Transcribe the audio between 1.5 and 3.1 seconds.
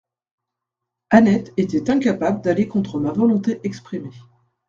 était incapable d'aller contre